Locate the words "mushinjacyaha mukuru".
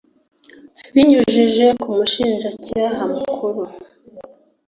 1.97-3.63